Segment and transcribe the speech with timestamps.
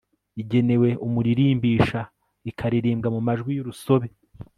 [0.41, 1.99] igenewe umuririmbisha,
[2.49, 4.07] ikaririmbwa mu majwi y'urusobe